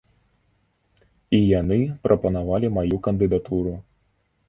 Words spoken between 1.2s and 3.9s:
І яны прапанавалі маю кандыдатуру.